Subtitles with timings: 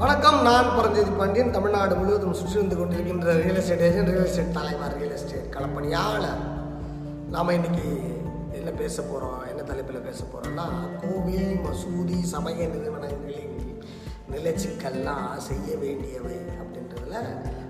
[0.00, 1.52] வணக்கம் நான் பரஞ்சோதி பாண்டியன்.
[1.54, 6.42] தமிழ்நாடு முழுவதும் சுற்றி வந்து கொண்டிருக்கின்ற real estate agent real estate தலைவர் ரியல் எஸ்டேட் களப்பணியாளர்.
[7.34, 7.86] நாம் இன்னைக்கு
[8.58, 10.66] என்ன பேச போகிறோம் என்ன தலைப்பில் பேச போகிறோம்னா
[11.02, 13.56] கோவில் மசூதி சமய நிறுவனங்களின்
[14.34, 17.22] நிலச்சிக்கல்லாம் செய்ய வேண்டியவை அப்படின்றதுல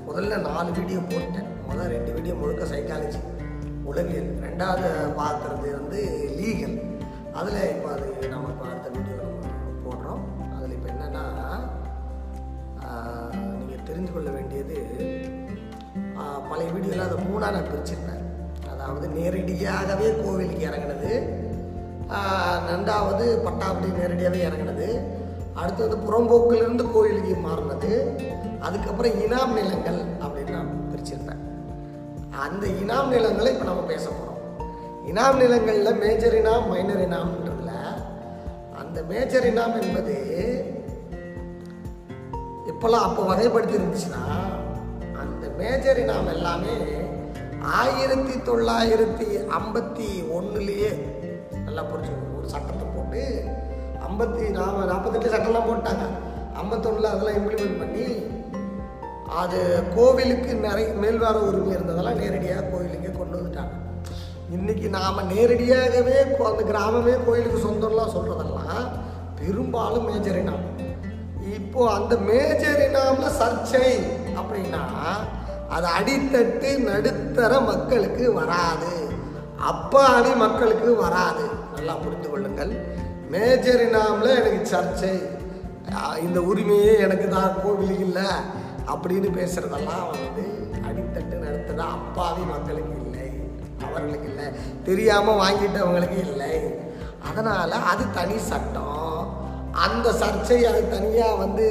[0.08, 1.48] முதல்ல நாலு வீடியோ போட்டேன்.
[1.68, 3.22] முதல் ரெண்டு வீடியோ முழுக்க சைக்காலஜி
[3.90, 4.30] உளவியல்.
[4.46, 4.90] ரெண்டாவது
[5.22, 6.02] பார்க்குறது வந்து
[6.40, 6.76] லீகல்
[7.40, 8.05] அதில் இப்போ அது
[14.68, 18.22] கொள்ள பழைய வீடியோவில் அதை மூணாக நான் பிரிச்சிருப்பேன்.
[18.72, 21.12] அதாவது நேரடியாகவே கோவிலுக்கு இறங்குனது.
[22.70, 24.88] ரெண்டாவது பட்டாபடி நேரடியாகவே இறங்குனது.
[25.60, 27.92] அடுத்தது புறம்போக்கிலிருந்து கோயிலுக்கு மாறினது.
[28.66, 31.42] அதுக்கப்புறம் இனாம் நிலங்கள் அப்படின்னு நான் பிரிச்சிருப்பேன்.
[32.44, 34.40] அந்த இனாம் நிலங்களை இப்போ நம்ம பேச போகிறோம்
[35.10, 37.72] இனாம் நிலங்களில் மேஜர் இனாம் மைனர் இனாம்ன்றதுல
[38.80, 40.16] அந்த மேஜர் இனாம் என்பது
[42.70, 44.22] இப்போல்லாம் அப்போ வகைப்படுத்தி இருந்துச்சுன்னா
[45.56, 46.74] மேஜர் இனாம் எல்லாமே
[47.60, 50.90] ஆயிரத்தி தொள்ளாயிரத்தி ஐம்பத்தி ஒன்றுலேயே
[51.64, 53.44] நல்லா புரிஞ்சுக்கணும் ஒரு சட்டத்தை போட்டு
[54.10, 56.04] ஐம்பத்தி நாம நாற்பத்தெட்டு சட்டம்லாம் போட்டாங்க.
[56.62, 58.06] ஐம்பத்தொன்னில் அதெல்லாம் இம்ப்ளிமெண்ட் பண்ணி
[59.36, 63.74] அது கோவிலுக்கு நிறைய மேல்வார உரிமை இருந்ததெல்லாம் நேரடியாக கோயிலுக்கே கொண்டு வந்துட்டாங்க.
[64.54, 68.86] இன்றைக்கி நாம் நேரடியாகவே கோ- அந்த கிராமமே கோயிலுக்கு சொந்தம்லாம் சொல்கிறதெல்லாம்
[69.40, 70.64] பெரும்பாலும் மேஜர் இனாம்
[71.54, 73.88] இப்போது அந்த மேஜர் இனாமில் சர்ச்சை
[74.36, 74.82] அப்படின்னா
[75.68, 79.08] அது அடித்தட்டு நடுத்தர மக்களுக்கு வராது.
[79.58, 81.44] அப்பாவி மக்களுக்கு வராது.
[81.74, 82.84] நல்லா புரிந்து கொள்ளுங்கள்.
[83.30, 85.34] மேஜர் இனாமில் எனக்கு சர்ச்சை.
[86.18, 88.24] இந்த உரிமையே எனக்கு தான் கோவில் இல்லை
[88.86, 93.30] அப்படின்னு பேசுறதெல்லாம் வந்து அடித்தட்டு நடுத்தர அப்பாவி மக்களுக்கு இல்லை.
[93.88, 94.44] அவர்களுக்கு இல்லை.
[94.84, 96.74] தெரியாமல் வாங்கிட்டவங்களுக்கு இல்லை.
[97.30, 99.44] அதனால் அது தனி சட்டம்.
[99.72, 101.68] அந்த சர்ச்சை அது தனியாக வந்து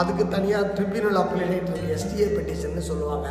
[0.00, 3.28] அதுக்கு தனியாக ட்ரிபியூனல் அப்ளிகேட்டர் எஸ்டிஏ பெட்டிஷன் சொல்லுவாங்க.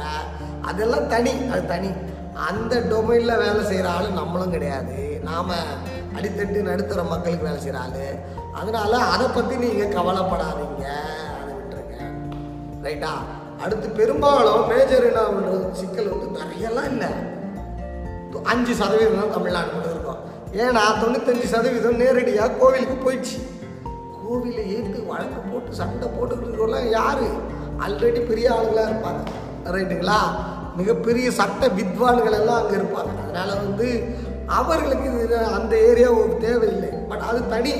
[0.61, 1.91] அதெல்லாம் தனி அது தனி.
[2.47, 4.97] அந்த டொமைனில் வேலை செய்கிற ஆள் நம்மளும் கிடையாது.
[5.27, 5.51] நாம்
[6.17, 8.03] அடித்தட்டு நடுத்தர மக்களுக்கு வேலை செய்கிற ஆள்.
[8.59, 10.85] அதனால் அதை பற்றி நீங்கள் கவலைப்படாதீங்க.
[11.39, 11.97] அதை விட்டுருங்க.
[12.87, 13.13] ரைட்டா?
[13.63, 15.21] அடுத்து பெரும்பாலும் மேஜர் என்ன
[15.79, 17.11] சிக்கல் வந்து நிறையெல்லாம் இல்லை.
[18.53, 20.21] அஞ்சு சதவீதம் தான் தமிழ்நாடு இருக்கும்
[20.63, 23.37] ஏன்னா தொண்ணூத்தஞ்சு சதவீதம் நேரடியாக கோவிலுக்கு போயிடுச்சு.
[24.25, 27.23] கோவிலை ஏற்று வழக்கு போட்டு சண்டை போட்டுக்கிட்டு இருக்கவங்களாம் யார்?
[27.79, 29.23] ஆல்ரெடி பெரிய ஆளுங்களாக இருப்பாங்க.
[29.75, 30.19] ரைட்டுங்களா
[30.75, 33.11] மிகப்பெரிய சட்ட வித்வான்கள் எல்லாம் அங்கே இருப்பாங்க.
[33.23, 34.03] அதனால் வந்து
[34.45, 36.09] அவர்களுக்கு இது அந்த ஏரியா
[36.39, 36.89] தேவையில்லை.
[37.09, 37.73] பட் அது தனி.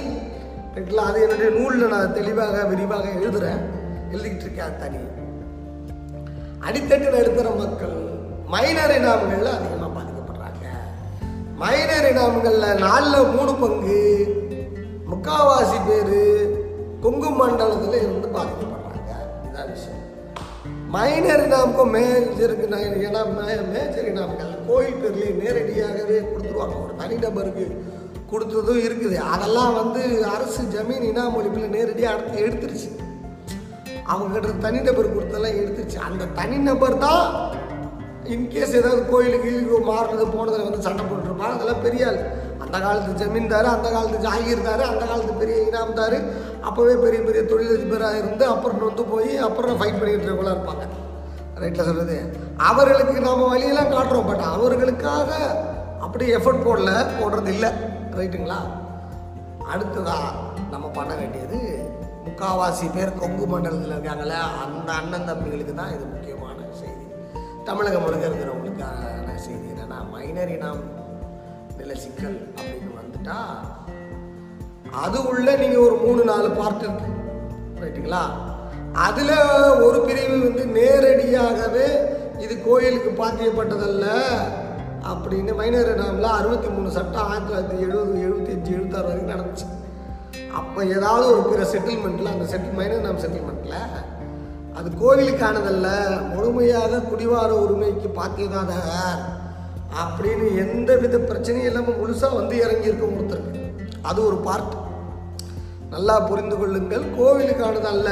[0.76, 3.62] ரைட்டுங்களா அது என்னுடைய நூலில் நான் தெளிவாக விரிவாக எழுதுகிறேன்
[4.12, 4.98] எழுதிக்கிட்டு இருக்கேன் அது தனி.
[6.68, 7.98] அடித்தட்டு நடுத்தர மக்கள்
[8.48, 10.66] மைனர் இனாம்கள்ல அதிகமாக பாதிக்கப்படுறாங்க.
[11.56, 14.00] மைனர் இனாம்கள்ல நாலில் மூணு பங்கு
[15.16, 16.16] முக்காவாசி பேர்
[17.04, 19.14] கொங்கு மண்டலத்தில் இருந்து பாதிக்கப்படுறாங்க.
[19.48, 20.02] இதான் விஷயம்.
[20.96, 23.22] மைனர் இனாமுக்கும் மேஜருக்கு நான் ஏன்னா
[23.74, 26.76] மேஜர் இனாம்கள் கோயில் பேர்லேயே நேரடியாகவே கொடுத்துருவாங்க.
[26.84, 27.66] ஒரு தனிநபருக்கு
[28.32, 29.18] கொடுத்ததும் இருக்குது.
[29.34, 30.02] அதெல்லாம் வந்து
[30.36, 32.90] அரசு ஜமீன் இனாம் ஒழிப்பில் நேரடியாக அடுத்து எடுத்துருச்சு.
[34.14, 36.00] அவங்ககிட்ட தனிநபர் கொடுத்தெல்லாம் எடுத்துருச்சு.
[36.08, 37.26] அந்த தனிநபர் தான்
[38.36, 39.52] இன்கேஸ் ஏதாவது கோயிலுக்கு
[39.92, 41.56] மாறுறது போனதில் வந்து சண்டை போட்டுருப்பாங்க.
[41.58, 42.22] அதெல்லாம் பெரிய ஆள்.
[42.64, 46.18] அந்த காலத்து ஜமீன்தார் அந்த காலத்து ஜாகீர்தார் அந்த காலத்து பெரிய இனாம்தார்.
[46.68, 50.86] அப்போவே பெரிய பெரிய தொழிலதிபராக இருந்து அப்புறம் வந்து போய் அப்புறம் ஃபைட் பண்ணிக்கிட்டு இருக்கவங்களா இருப்பாங்க.
[51.62, 52.18] ரைட்டில் சொல்கிறது
[52.70, 55.30] அவர்களுக்கு நாம் வழியெல்லாம் காட்டுறோம் பட் அவர்களுக்காக
[56.06, 57.70] அப்படி எஃபர்ட் போடல போடுறது இல்லை.
[58.20, 58.60] ரைட்டுங்களா
[59.74, 60.26] அடுத்ததாக
[60.74, 61.60] நம்ம பண்ண வேண்டியது
[62.26, 67.06] முக்காவாசி பேர் கொங்கு மண்டலத்தில் இருக்காங்களே அந்த அண்ணன் தம்பிகளுக்கு தான் இது முக்கியமான செய்தி.
[67.70, 70.84] தமிழகம் முழுக்க இருக்கிறவங்களுக்கான செய்தி என்னென்னா மைனர் இனம்
[71.78, 73.40] நில சிக்கல் அப்படின்னு வந்துட்டா
[75.04, 77.10] அது உள்ள நீங்கள் ஒரு மூணு நாலு பார்ட் இருக்கு.
[77.82, 78.24] ரைட்டுங்களா
[79.06, 79.34] அதில்
[79.86, 81.88] ஒரு பிரிவு வந்து நேரடியாகவே
[82.44, 84.06] இது கோயிலுக்கு பாத்தியப்பட்டதல்ல
[85.12, 89.68] அப்படின்னு மைனர் நாமில் அறுபத்தி மூணு சட்டம் ஆயிரத்தி தொள்ளாயிரத்தி எழுபது எழுபத்தி அஞ்சு எழுபத்தாறு வரைக்கும் நடந்துச்சு.
[90.60, 93.80] அப்போ ஏதாவது ஒரு பிற செட்டில்மெண்ட்டில் அந்த செட்டில் மைனர் நாம் செட்டில்மெண்ட்டில்
[94.78, 95.88] அது கோவிலுக்கானதல்ல.
[96.34, 99.22] முழுமையாக குடிவார உரிமைக்கு பாத்தியதாதார்
[100.02, 103.62] அப்படின்னு எந்த வித பிரச்சனையும் இல்லாமல் முழுசாக வந்து இறங்கியிருக்க ஒருத்தருக்கு.
[104.10, 104.74] அது ஒரு பார்ட்
[105.94, 107.06] நல்லா புரிந்து கொள்ளுங்கள்.
[107.18, 108.10] கோவிலுக்கானதல்ல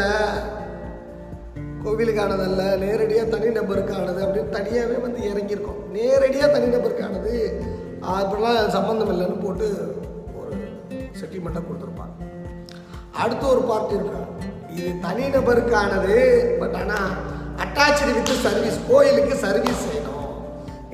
[1.85, 5.81] கோவிலுக்கானதல்ல நேரடியாக தனிநபருக்கானது அப்படின்னு தனியாகவே வந்து இறங்கியிருக்கோம்.
[5.97, 7.33] நேரடியாக தனிநபருக்கானது
[8.13, 9.67] அப்படிலாம் சம்மந்தம் இல்லைன்னு போட்டு
[10.39, 10.55] ஒரு
[11.19, 12.15] செட்டில்மெண்ட்டாக கொடுத்துருப்பாங்க.
[13.23, 14.29] அடுத்து ஒரு பார்ட் இருக்காங்க
[14.77, 16.15] இது தனிநபருக்கானது
[16.61, 17.11] பட் ஆனால்
[17.63, 20.22] அட்டாச்சு வித் சர்வீஸ் கோயிலுக்கு சர்வீஸ் செய்யணும்.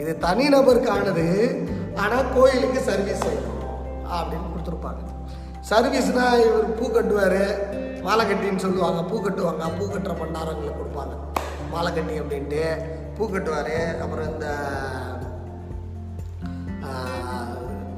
[0.01, 1.25] இது தனிநபருக்கானது
[2.03, 3.63] ஆனால் கோயிலுக்கு சர்வீஸ் செய்யணும்
[4.17, 5.01] அப்படின்னு கொடுத்துருப்பாங்க.
[5.69, 7.41] சர்வீஸ்னா இவர் பூ கட்டுவார்
[8.05, 8.99] மாலை கட்டின்னு சொல்லுவாங்க.
[9.09, 9.63] பூ கட்டுவாங்க.
[9.77, 11.15] பூ கட்டுற பண்டாரங்களுக்கு கொடுப்பாங்க.
[11.73, 12.63] மாலை கட்டி அப்படின்ட்டு
[13.17, 13.75] பூ கட்டுவார்.
[14.03, 14.47] அப்புறம் இந்த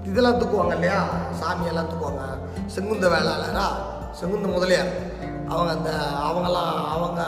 [0.10, 1.00] இதெல்லாம் தூக்குவாங்க இல்லையா?
[1.42, 2.24] சாமியெல்லாம் தூக்குவாங்க.
[2.74, 3.68] செங்குந்த வேளாளரா?
[4.20, 4.92] செங்குந்த முதலியார்.
[5.52, 5.92] அவங்க அந்த
[6.26, 7.22] அவங்கெல்லாம் அவங்க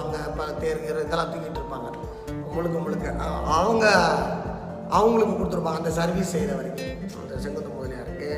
[0.00, 1.88] அங்கே இப்போ தேர்கிற இதெல்லாம் தூக்கிட்டு இருப்பாங்க.
[2.52, 3.12] முழுக்க முழுக்க
[3.52, 3.86] அவங்க
[4.88, 6.88] அவங்களுக்கு கொடுத்துருப்பாங்க அந்த சர்வீஸ் செய்கிற வரைக்கும்.
[7.22, 8.30] அந்த செங்குத்து முதலியாருக்கு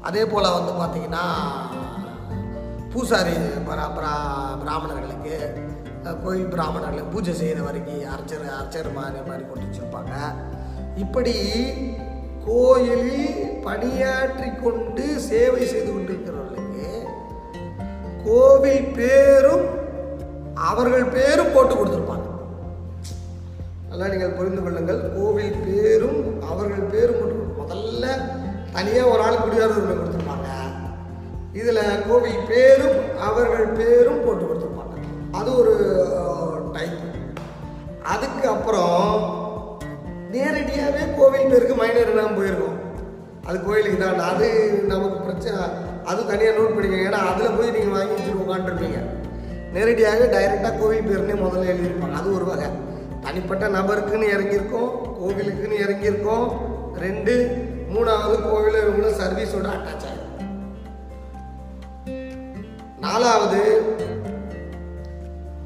[0.00, 1.24] அதே போல் வந்து பார்த்திங்கன்னா
[2.92, 3.34] பூசாரி
[3.68, 5.34] பரா பிரா- பிராமணர்களுக்கு
[6.24, 10.14] கோயில் பிராமணர்களுக்கு பூஜை செய்கிற வரைக்கும் அர்ச்சர் அர்ச்சர் மாதிரி மாதிரி கொண்டு வச்சுருப்பாங்க.
[10.96, 11.34] இப்படி
[12.46, 16.88] கோயிலில் பணியாற்றி கொண்டு சேவை செய்து கொண்டிருக்கிறவர்களுக்கு
[18.24, 19.66] கோவில் பேரும்
[20.54, 22.19] அவர்கள் பேரும் போட்டு கொடுத்துருப்பாங்க.
[24.00, 25.00] அதெல்லாம் நீங்கள் புரிந்து கொள்ளுங்கள்.
[25.14, 26.20] கோவில் பேரும்
[26.50, 28.04] அவர்கள் பேரும் போட்டு முதல்ல
[28.74, 30.48] தனியாக ஒரு ஆள் குடியார உரிமை கொடுத்துருப்பாங்க.
[31.58, 34.96] இதில் கோவில் பேரும் அவர்கள் பேரும் போட்டு கொடுத்துருப்பாங்க.
[35.38, 35.74] அது ஒரு
[36.76, 36.98] டைப்
[38.14, 39.04] அதுக்கு அப்புறம்
[40.34, 42.78] நேரடியாகவே கோவில் பேருக்கு மைனர் போயிருக்கோம்.
[43.48, 44.26] அது கோயிலுக்கு தான்.
[44.32, 44.48] அது
[44.92, 45.62] நமக்கு பிரச்சனை.
[46.10, 47.08] அது தனியாக நோட் பண்ணிக்கோங்க.
[47.10, 49.00] ஏன்னா அதில் போய் நீங்கள் வாங்கி வச்சுட்டு உட்காந்துருப்பீங்க
[49.74, 52.16] நேரடியாக டைரெக்டாக கோவில் பேருன்னே முதல்ல எழுதியிருப்பாங்க.
[52.22, 52.70] அது ஒரு வகை.
[53.30, 54.88] தனிப்பட்ட நபருக்குன்னு இறங்கியிருக்கோம்
[55.18, 56.46] கோவிலுக்குன்னு இறங்கியிருக்கோம்.
[57.02, 57.34] ரெண்டு
[57.94, 60.48] மூணாவது கோவில் இவங்களும் சர்வீஸோட அட்டாச் ஆகும்
[62.98, 63.60] நாலாவது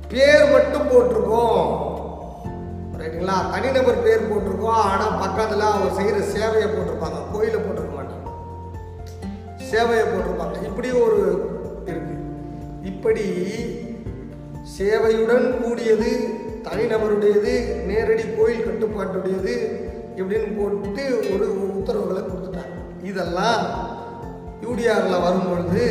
[0.08, 1.64] பேர் மட்டும் போட்டிருக்கோம்.
[2.98, 7.22] ரைட்டுங்களா தனிநபர் பேர் போட்டிருக்கோம் ஆனால் பக்கத்தில் அவர் செய்கிற சேவையை போட்டிருப்பாங்க.
[7.32, 8.28] கோயிலை போட்டிருக்க மாட்டாங்க.
[9.72, 10.62] சேவையை போட்டிருப்பாங்க.
[10.62, 11.20] இப்படி ஒரு
[11.84, 12.16] இருக்கு.
[12.82, 13.26] இப்படி
[14.62, 16.33] சேவையுடன் கூடியது
[16.66, 17.52] தனிநபருடையது
[17.86, 19.54] நேரடி கோயில் கட்டுப்பாட்டுடையது
[20.18, 21.46] இப்படின்னு போட்டு ஒரு
[21.78, 22.74] உத்தரவுகளை கொடுத்துட்டாங்க.
[23.02, 23.62] இதெல்லாம்
[24.62, 25.84] யூடிஆரில் வரும்பொழுது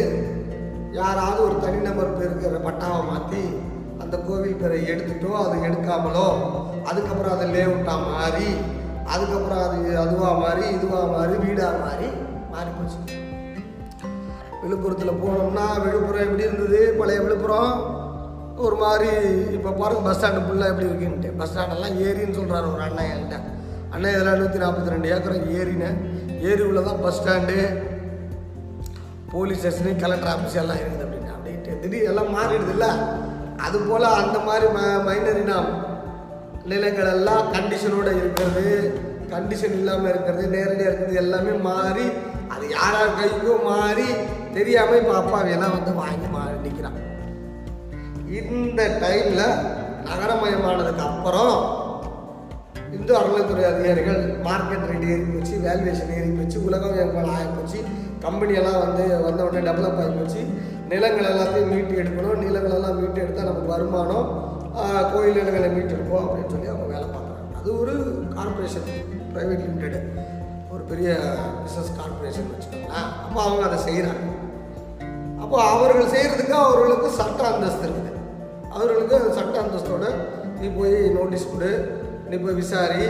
[0.91, 3.43] யாராவது ஒரு தனிநபர் பேருக்கு பட்டாவை மாற்றி
[3.99, 6.27] அந்த கோவில் பேரை எடுத்துட்டோ அது எடுக்காமலோ
[6.89, 8.49] அதுக்கப்புறம் அதை லேஅவுட்டாக மாறி
[9.13, 12.07] அதுக்கப்புறம் அது அதுவாக மாறி இதுவாக மாறி வீடாக மாறி
[12.53, 13.19] மாறி போச்சு
[14.63, 16.81] விழுப்புரத்தில் போனோம்னா விழுப்புரம் எப்படி இருந்தது?
[16.99, 17.71] பழைய விழுப்புரம்?
[18.65, 19.09] ஒரு மாதிரி
[19.57, 21.29] இப்போ பாருங்கள் பஸ் ஸ்டாண்டு ஃபுல்லாக எப்படி இருக்குன்ட்டு.
[21.39, 23.37] பஸ் ஸ்டாண்டெல்லாம் ஏரின்னு சொல்கிறாரு ஒரு அண்ணன் என்கிட்ட.
[23.93, 25.89] அண்ணன் இதெல்லாம் நூற்றி நாற்பத்தி ரெண்டு ஏக்கரும் ஏரின்னு
[26.49, 27.57] ஏரி உள்ள தான் bus stand
[29.31, 31.79] police station collector office எல்லாம் இருக்குது அப்படின்னு அப்படின்ட்டு.
[31.83, 32.91] திடீர் எல்லாம் மாறிடுது இல்லை
[33.65, 35.69] அது போல் அந்த மாதிரி ம மைனரினம்
[36.71, 38.67] நிலங்கள் எல்லாம் கண்டிஷனோட இருக்கிறது.
[39.33, 42.05] கண்டிஷன் இல்லாமல் இருக்கிறது நேரடியாக இருக்கிறது எல்லாமே மாறி
[42.53, 44.07] அது யார் யார் கைக்கோ மாறி
[44.57, 46.99] தெரியாமல் இப்போ அப்பாவையெல்லாம் வந்து வாங்கி மாறி நிற்கிறான்
[48.39, 49.45] இந்த டைமில்
[50.07, 51.55] நகரமயமானதுக்கு அப்புறம்
[52.95, 57.79] இந்து அறநிலைத்துறை அதிகாரிகள் மார்க்கெட் ரேட் ஏறி போச்சு வேல்யூவேஷன் ஏறி போச்சு உலகம் எங்கள் ஆகி போச்சு.
[58.25, 60.41] கம்பெனியெல்லாம் வந்து வந்த உடனே டெவலப் ஆகி போச்சு.
[60.91, 62.41] நிலங்கள் எல்லாத்தையும் மீட்டு எடுக்கணும்.
[62.45, 64.27] நிலங்கள் எல்லாம் மீட்டு எடுத்தால் நமக்கு வருமானம்
[65.13, 67.49] கோயில் நிலங்களை மீட்டு எடுப்போம் அப்படின்னு சொல்லி அவங்க வேலை பார்க்குறாங்க.
[67.59, 67.95] அது ஒரு
[68.35, 68.87] கார்ப்பரேஷன்
[69.33, 69.99] ப்ரைவேட் லிமிடெடு
[70.73, 71.09] ஒரு பெரிய
[71.63, 73.09] பிஸ்னஸ் கார்ப்பரேஷன் வச்சுக்கோங்களேன்.
[73.25, 74.31] அப்போ அவங்க அதை செய்கிறாங்க
[75.43, 78.11] அப்போ அவர்கள் செய்கிறதுக்கு அவர்களுக்கு சட்ட அந்தஸ்து இருக்குது.
[78.75, 80.09] அவர்களுக்கு அந்த சட்ட அந்தஸ்தோடு
[80.59, 81.71] நீ போய் நோட்டீஸ் கொடு
[82.29, 83.05] நீ போய் விசாரி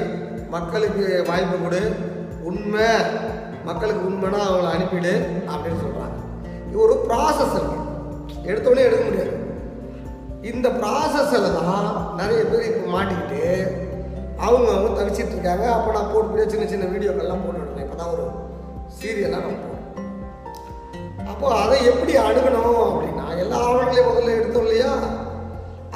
[0.56, 1.81] மக்களுக்கு வாய்ப்பு கொடு
[2.50, 2.89] உண்மை
[3.68, 5.13] மக்களுக்கு உண்மைனா அவங்கள அனுப்பிடு
[5.54, 6.18] அப்படின்னு சொல்கிறாங்க
[6.68, 7.79] இது ஒரு ப்ராசஸ் இருக்கு.
[8.50, 9.34] எடுத்தோடனே எடுக்க முடியாது.
[10.51, 11.88] இந்த ப்ராசஸில் தான்
[12.20, 13.41] நிறைய பேர் இப்போ மாட்டிக்கிட்டு
[14.46, 15.65] அவங்க அவங்க தவிச்சிட்டு இருக்காங்க.
[15.75, 18.25] அப்போ நான் போட்டு சின்ன சின்ன வீடியோக்கள்லாம் போட்டுவிடுறேன் இப்போ தான் ஒரு
[18.98, 19.79] சீரியலாக நம்ம போடுறேன்.
[21.32, 24.91] அப்போ அதை எப்படி அணுகணும் அப்படின்னா எல்லா ஆவணங்களையும் முதல்ல எடுத்தோம் இல்லையா?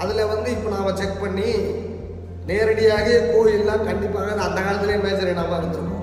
[0.01, 1.49] அதில் வந்து இப்போ நாம் செக் பண்ணி
[2.49, 5.93] நேரடியாக கோயிலெலாம் கண்டிப்பாக அந்த காலத்துலேயே மேஜர் இனமாக இருந்திருக்கும்.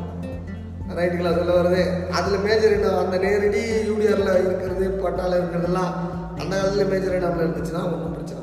[0.99, 1.83] ரைட்டுங்களா சொல்ல வருது
[2.19, 5.93] அதில் மேஜர் இனம் அந்த நேரடி யூடிஆரில் இருக்கிறது பட்டாவில் இருக்கிறதெல்லாம்
[6.41, 8.43] அந்த காலத்தில் மேஜர் இனமில் இருந்துச்சுன்னா ஒன்றும் பிரச்சனை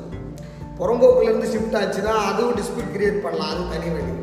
[0.78, 3.50] புறம்போக்குலேருந்து ஷிஃப்ட் ஆச்சுன்னா அதுவும் டிஸ்பியூட் கிரியேட் பண்ணலாம்.
[3.52, 4.14] அது தனி வழி.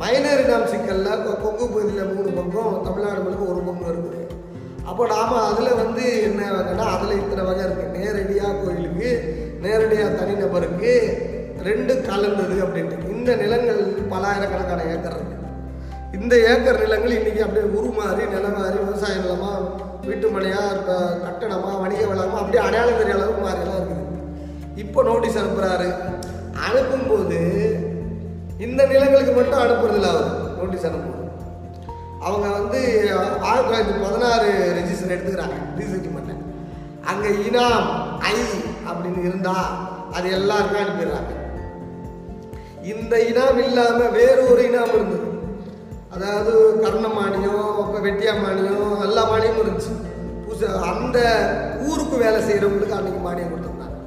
[0.00, 4.20] மைனர் இனம் சிக்கலில் கொங்கு பகுதியில் மூணு பங்கும் தமிழ்நாடு முழுக்க ஒரு பங்கு இருக்குது.
[4.90, 9.10] அப்போ நாம் அதில் வந்து என்ன வகைன்னா அதில் இத்தனை வகை இருக்குது நேரடியாக கோயிலுக்கு
[9.64, 10.92] நேரடியாக தனிநபருக்கு
[11.68, 12.96] ரெண்டு கலந்தது அப்படின்ட்டு.
[13.14, 13.80] இந்த நிலங்கள்
[14.12, 15.38] பலாயிரக்கணக்கான ஏக்கர் இருக்குது
[16.18, 19.58] இந்த ஏக்கர் நிலங்கள் இன்றைக்கி அப்படியே உருமாறி நிலம் விவசாய நிலமாக
[20.08, 20.28] வீட்டு
[21.24, 24.06] கட்டணமாக இப்போ வணிக வளமாக அப்படியே அடையாளம் தெரிய அளவுக்கு மாறியெல்லாம் இருக்குது.
[24.82, 25.88] இப்போ நோட்டீஸ் அனுப்புகிறாரு
[26.66, 27.40] அனுப்பும்போது
[28.66, 31.16] இந்த நிலங்களுக்கு மட்டும் அனுப்புறதில்ல அவர் நோட்டீஸ் அனுப்பும்
[32.26, 32.80] அவங்க வந்து
[33.48, 34.48] ஆயிரத்தி தொள்ளாயிரத்தி பதினாறு
[34.78, 36.36] ரெஜிஸ்டர் எடுத்துக்கிறாங்க ரீசெட்டில்மெண்ட்டை
[37.12, 37.86] அங்கே இனாம்
[38.32, 38.36] ஐ
[38.90, 39.70] அப்படின்னு இருந்தால்
[40.16, 41.32] அது எல்லாருக்கும் அனுப்பிடுறாங்க.
[42.92, 45.26] இந்த இனம் இல்லாமல் வேறு ஒரு இருந்தது.
[46.14, 46.52] அதாவது
[46.84, 47.66] கர்ண மானியம்
[48.06, 49.92] வெட்டியா மானியம் எல்லா மானியமும் இருந்துச்சு.
[50.46, 51.18] பூச புதுசு அந்த
[51.88, 53.98] ஊருக்கு வேலை செய்கிறவங்களுக்கு அன்னைக்கு மானியம் கொடுத்துருந்தாங்க.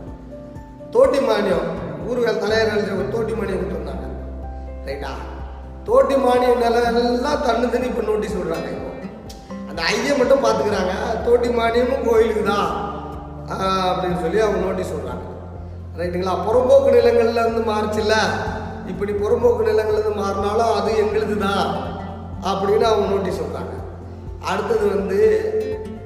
[0.96, 1.68] தோட்டி மானியம்
[2.08, 4.08] ஊர் வேலை தலைவர் தோட்டி மானியம் கொடுத்துருந்தாங்க.
[4.88, 5.12] ரைட்டா?
[5.88, 8.90] தோட்டி மானியம் நிலம் எல்லாம் தண்ணி தண்ணி இப்போ நோட்டீஸ் விடுறாங்க இப்போ.
[9.70, 10.94] அந்த ஐயை மட்டும் பார்த்துக்கிறாங்க
[11.28, 12.70] தோட்டி மானியமும் கோயிலுக்கு தான்.
[13.52, 15.26] அப்படின்னு சொல்லி அவங்க நோட்டீஸ் விடுறாங்க.
[16.00, 18.16] ரைட்டுங்களா புறம்போக்கு நிலங்கள்ல இருந்து மாறுச்சுல்ல?
[18.92, 21.68] இப்படி புறம்போக்கு நிலங்கள்ல இருந்து மாறினாலும் அது எங்களுது தான்
[22.52, 23.76] அப்படின்னு அவங்க நோட்டீஸ் விடுறாங்க.
[24.52, 25.20] அடுத்தது வந்து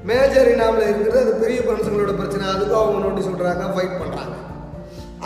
[0.10, 2.44] மேஜர் இனாமில் இருக்கிறது அது பெரிய பன்சங்களோட பிரச்சனை.
[2.54, 4.36] அதுக்கும் அவங்க நோட்டீஸ் விடுறாங்க ஃபைட் பண்ணுறாங்க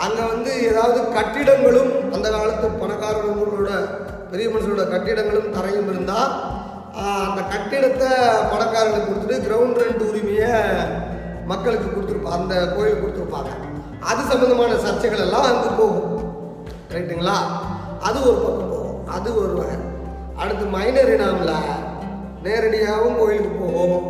[0.04, 3.70] அங்கே வந்து ஏதாவது கட்டிடங்களும் அந்த காலத்து பணக்காரங்களோட
[4.30, 6.30] பெரிய மனுஷனோட கட்டிடங்களும் தரையும் இருந்தால்
[7.26, 8.10] அந்த கட்டிடத்தை
[8.52, 10.52] பணக்காரங்களுக்கு கொடுத்துட்டு கிரவுண்ட் ரெண்ட் உரிமையை
[11.52, 13.52] மக்களுக்கு கொடுத்துருப்பா அந்த கோயில் கொடுத்துருப்பாங்க.
[14.10, 16.10] அது சம்மந்தமான சர்ச்சைகள் எல்லாம் அங்கே போகும்.
[16.94, 17.36] ரைட்டுங்களா
[18.08, 19.00] அது ஒரு பக்கம் போகும்.
[19.16, 19.76] அது ஒரு வகை.
[20.42, 21.56] அடுத்து மைனர் இனாமில்
[22.44, 24.06] நேரடியாகவும் கோயிலுக்கு போகும்.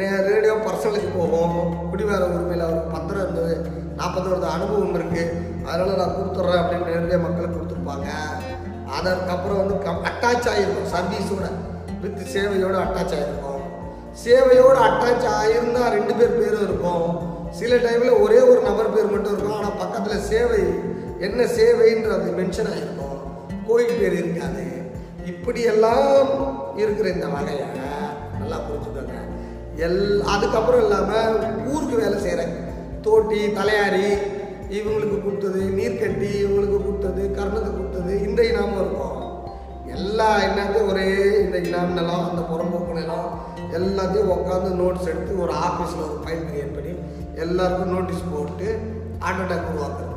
[0.00, 1.54] நேரடியாக பர்சனலுக்கு போகும்.
[1.90, 3.54] குடிவார உரிமையில் அவருக்கு பத்திரம் இருந்தது
[3.98, 5.24] நாற்பது வருட அனுபவம் இருக்குது
[5.68, 8.08] அதனால் நான் கொடுத்துட்றேன் அப்படின்னு நேரடியாக மக்களுக்கு கொடுத்துருப்பாங்க.
[8.98, 10.90] அதற்கப்புறம் வந்து கம் அட்டாச் ஆகிருக்கும்.
[10.94, 11.46] சர்வீஸோட
[12.02, 13.49] வித் சேவையோடு அட்டாச் ஆகிருக்கும்.
[14.22, 17.06] சேவையோடு அட்டாச் ஆகிருந்தா ரெண்டு பேர் பேரும் இருக்கும்
[17.58, 20.62] சில டைமில் ஒரே ஒரு நபர் பேர் மட்டும் இருக்கும் ஆனால் பக்கத்தில் சேவை
[21.26, 23.18] என்ன சேவைன்றது மென்ஷன் ஆகிருக்கும்
[23.68, 24.64] கோயில் பேர் இருக்காது.
[25.32, 26.30] இப்படியெல்லாம்
[26.82, 27.66] இருக்கிற இந்த வகையை
[28.40, 29.16] நல்லா புரிஞ்சுக்கோங்க.
[29.86, 30.00] எல்
[30.34, 31.34] அதுக்கப்புறம் இல்லாமல்
[31.72, 32.54] ஊருக்கு வேலை செய்கிறேன்
[33.06, 34.06] தோட்டி தலையாரி
[34.78, 39.16] இவங்களுக்கு கொடுத்தது நீர்க்கட்டி இவங்களுக்கு கொடுத்தது கர்ணத்துக்கு கொடுத்தது இன்றைய நாமும் இருக்கும்.
[39.96, 41.06] எல்லா என்னது ஒரே
[41.70, 43.26] இந்த நிலம் அந்த புறம்போக்கு நிலம்
[43.78, 46.92] எல்லாத்தையும் உட்காந்து நோட்ஸ் எடுத்து ஒரு ஆஃபீஸில் ஒரு ஃபைல் கிரியேட் பண்ணி
[47.44, 48.66] எல்லாருக்கும் நோட்டீஸ் போட்டு
[49.24, 50.16] ஹார்ட் அட்டாக் உருவாக்குறது.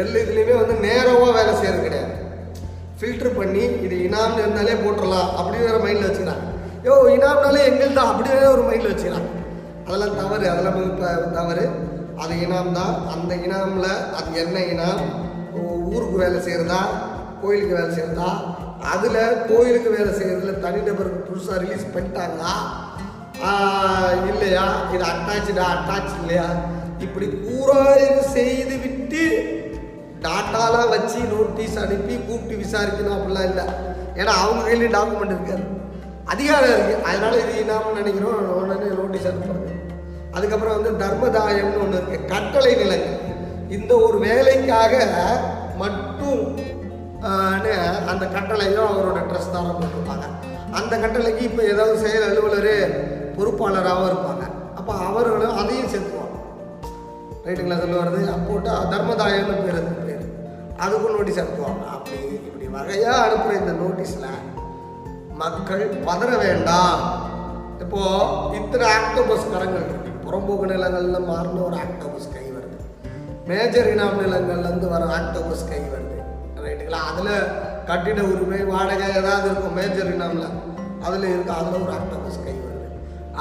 [0.00, 2.14] எல்லா இதுலேயுமே வந்து நேரமாக வேலை செய்கிறது கிடையாது.
[2.98, 6.44] ஃபில்டர் பண்ணி இது இனாம்னு இருந்தாலே போட்டுடலாம் அப்படின்னு வேறு மைண்டில் வச்சுக்கிறாங்க.
[6.86, 9.30] யோ இனாம்னாலே எங்கள் தான் அப்படியே ஒரு மைண்டில் வச்சுக்கிறாங்க.
[9.86, 11.66] அதெல்லாம் தவறு அதெல்லாம் வந்து தவறு.
[12.22, 12.94] அது இனாம் தான்.
[13.14, 15.02] அந்த இனாமில் அது என்ன இனாம்?
[15.94, 16.82] ஊருக்கு வேலை செய்கிறதா
[17.42, 18.30] கோயிலுக்கு வேலை செய்கிறதா
[18.92, 22.54] அதில் கோயிலுக்கு வேலை செய்கிறதுல தனிநபருக்கு புதுசாக ரிலீஸ் பண்ணிட்டாங்களா?
[24.30, 24.64] இல்லையா?
[24.94, 26.46] இது அட்டாச்சா அட்டாச் இல்லையா?
[27.04, 29.22] இப்படி கூறாய்வு செய்து விட்டு
[30.26, 33.64] டாட்டாலாம் வச்சு நோட்டீஸ் அனுப்பி கூப்பிட்டு விசாரிக்கணும் அப்படிலாம் இல்லை.
[34.20, 35.64] ஏன்னா அவங்க கையிலேயும் டாக்குமெண்ட் இருக்காது
[36.32, 38.38] அதிகாரம் இருக்குது அதனால் இது இல்லாமல் நினைக்கிறோம்.
[38.60, 39.72] உடனே நோட்டீஸ் அனுப்புறது.
[40.36, 43.20] அதுக்கப்புறம் வந்து தர்மதாயம்னு ஒன்று இருக்குது கட்டளை நிலங்கள்
[43.76, 44.94] இந்த ஒரு வேலைக்காக
[45.82, 46.42] மட்டும்
[48.12, 50.26] அந்த கட்டளையும் அவரோட ட்ரெஸ் தான் போட்டிருப்பாங்க.
[50.78, 52.74] அந்த கட்டளைக்கு இப்போ ஏதாவது செயல் அலுவலர்
[53.36, 54.44] பொறுப்பாளராகவும் இருப்பாங்க.
[54.78, 56.22] அப்போ அவர்களும் அதையும் சேர்த்துவாங்க
[57.46, 58.20] ரைட்டுங்களா சொல்ல வருது
[58.92, 60.22] தர்மதாயம்னு பேர் அது பேர்.
[60.84, 61.82] அதுக்கும் நோட்டீஸ் அனுப்புவாங்க.
[61.96, 64.30] அப்படி இப்படி வகையாக அனுப்புகிற இந்த நோட்டீஸில்
[65.42, 67.02] மக்கள் பதற வேண்டாம்.
[67.84, 68.02] இப்போ
[68.58, 70.10] இத்தனை ஆக்டோபஸ் கரங்கள் இருக்கு.
[70.24, 72.78] புறம்போக்கு நிலங்களில் மாறின ஒரு ஆக்டோபஸ் கை வருது.
[73.50, 76.18] மேஜர் இனாம் நிலங்கள்லேருந்து வர ஆக்டோபஸ் கை வருது.
[76.66, 77.00] ரைட்டுங்களா?
[77.10, 77.34] அதில்
[77.88, 80.48] கட்டிட உரிமை வாடகை ஏதாவது இருக்கும் மேஜர் இனாமில்.
[81.06, 82.86] அதில் இருக்கு அதில் ஒரு ஆக்டோபஸ் கை வருது.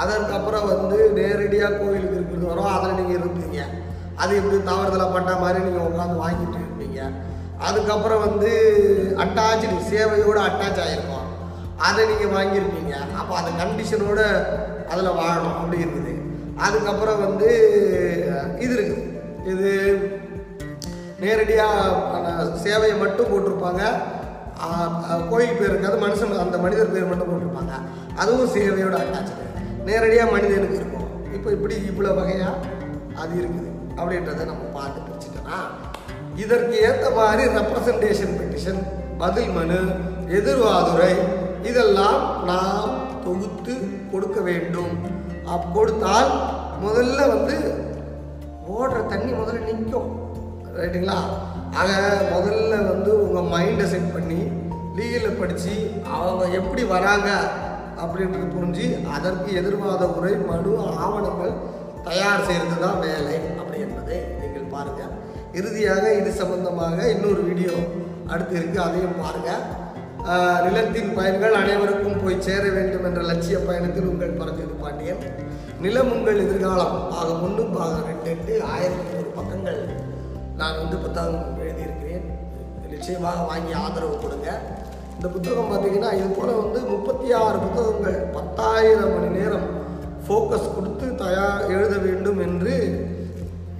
[0.02, 2.72] அதற்கப்புறம் வந்து நேரடியாக கோயிலுக்கு இருக்கிறது வரும்.
[2.76, 3.60] அதில் நீங்கள் இருப்பீங்க.
[4.24, 7.00] அது எப்படி தவறுதலாக பட்ட மாதிரி நீங்கள் உட்காந்து வாங்கிட்டு இருப்பீங்க.
[7.68, 8.52] அதுக்கப்புறம் வந்து
[9.24, 11.30] அட்டாச்சு சேவையோடு அட்டாச் ஆகிருக்கும்
[11.88, 12.94] அதை நீங்கள் வாங்கியிருப்பீங்க.
[13.20, 14.22] அப்போ அந்த கண்டிஷனோட
[14.92, 15.56] அதில் வாழணும்.
[15.60, 16.14] அப்படி இருக்குது.
[16.66, 17.50] அதுக்கப்புறம் வந்து
[18.66, 19.06] இது இருக்குது.
[19.52, 19.70] இது
[21.24, 23.84] நேரடியாக சேவையை மட்டும் போட்டிருப்பாங்க.
[25.32, 27.74] கோயில் பேர் இருக்காது மனுஷன் அந்த மனிதர் பேர் மட்டும் போட்டிருப்பாங்க.
[28.22, 29.36] அதுவும் சேவையோட அட்டாச்சு
[29.88, 31.08] நேரடியாக மனிதனுக்கு இருக்கும்.
[31.38, 32.60] இப்போ இப்படி இவ்வளோ வகையாக
[33.22, 35.60] அது இருக்குது அப்படின்றத நம்ம பார்த்து பிடிச்சிட்டோம்னா
[36.44, 38.82] இதற்கு ஏற்ற மாதிரி ரெப்ரசன்டேஷன் பெட்டிஷன்
[39.22, 39.80] பதில் மனு
[40.38, 41.14] எதிர்வாதுரை
[41.70, 42.94] இதெல்லாம் நாம்
[43.26, 43.74] தொகுத்து
[44.12, 44.94] கொடுக்க வேண்டும்.
[45.54, 46.32] அப் கொடுத்தால்
[46.86, 47.56] முதல்ல வந்து
[48.76, 50.10] ஓடுற தண்ணி முதல்ல நிற்கும்.
[50.80, 51.18] ரைட்டுங்களா
[51.80, 51.90] ஆக
[52.34, 54.40] முதல்ல வந்து உங்கள் மைண்டை செட் பண்ணி
[54.98, 55.74] லீகலில் படித்து
[56.18, 57.30] அவங்க எப்படி வராங்க
[58.04, 60.72] அப்படின்றது புரிஞ்சு அதற்கு எதிர்வாத உரை மனு
[61.04, 61.54] ஆவணங்கள்
[62.04, 65.14] தயார் செய்கிறது தான் வேலை அப்படி என்பதை நீங்கள் பாருங்கள்
[65.54, 67.76] இறுதியாக இது சம்பந்தமாக இன்னொரு வீடியோ
[68.32, 69.64] அடுத்து இருக்குது அதையும் பாருங்கள்
[70.66, 75.24] நிலத்தின் பயன்கள் அனைவருக்கும் போய் சேர வேண்டும் என்ற லட்சிய பயணத்தில் உங்கள் பரஞ்சோதி பாண்டியன்.
[75.82, 76.96] நிலம் உங்கள் எதிர்காலம்.
[77.12, 79.82] பாகம் ஒன்று பாகம் ரெண்டு எட்டு ஆயிரத்தி ஒரு பக்கங்கள்.
[80.60, 82.26] நான் வந்து புத்தகம் எழுதியிருக்கிறேன்.
[82.94, 84.50] நிச்சயமாக வாங்கி ஆதரவு கொடுங்க.
[85.16, 89.68] இந்த புத்தகம் பார்த்தீங்கன்னா இது போல் வந்து முப்பத்தி ஆறு புத்தகங்கள் பத்தாயிரம் மணி நேரம்
[90.26, 92.74] ஃபோக்கஸ் கொடுத்து தயார் எழுத வேண்டும் என்று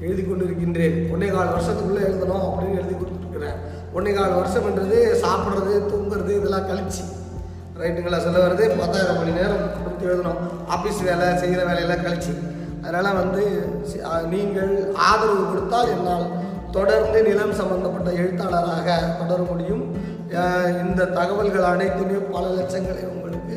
[0.06, 0.98] எழுதி கொண்டிருக்கின்றேன்.
[1.14, 3.60] ஒன்னே கால் வருஷத்துக்குள்ளே எழுதணும் அப்படின்னு எழுதி கொடுத்துருக்குறேன்.
[3.98, 7.04] ஒன்னே கால் வருஷம்ன்றது சாப்பிட்றது தூங்குறது இதெல்லாம் கழிச்சு.
[7.82, 10.42] ரைட்டுங்களா சொல்ல வருது பத்தாயிரம் மணி நேரம் கொடுத்து எழுதணும்.
[10.76, 12.34] ஆஃபீஸ் வேலை செய்கிற வேலையெல்லாம் கழிச்சு.
[12.86, 13.44] அதனால் வந்து
[14.34, 14.74] நீங்கள்
[15.10, 16.26] ஆதரவு கொடுத்தால் என்னால்
[16.76, 19.84] தொடர்ந்து நிலம் சம்பந்தப்பட்ட எழுத்தாளராக தொடர முடியும்.
[20.84, 23.56] இந்த தகவல்கள் அனைத்துமே பல லட்சங்களை உங்களுக்கு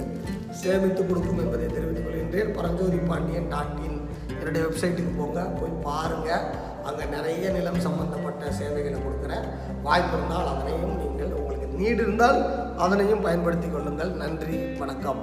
[0.60, 2.52] சேமித்து கொடுக்கும் என்பதை தெரிவித்துக் கொள்கின்றேன்.
[2.58, 3.98] பரஞ்சோதி பாண்டியன் டாட் இன்
[4.38, 6.46] என்னுடைய வெப்சைட்டுக்கு போங்க போய் பாருங்கள்
[6.88, 9.46] அங்கே நிறைய நிலம் சம்பந்தப்பட்ட சேவைகளை கொடுக்குறேன்.
[9.86, 12.40] வாய்ப்பு இருந்தால் அதனையும் நீங்கள் உங்களுக்கு நீடு இருந்தால்
[12.86, 14.12] அதனையும் பயன்படுத்தி கொள்ளுங்கள்.
[14.24, 15.22] நன்றி வணக்கம்.